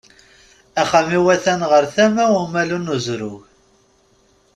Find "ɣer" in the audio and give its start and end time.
1.71-1.83